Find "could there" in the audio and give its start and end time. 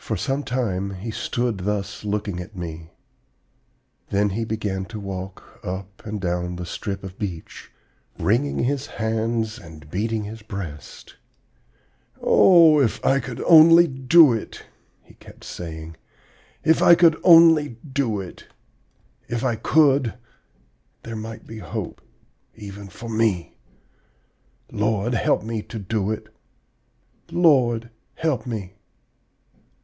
19.56-21.16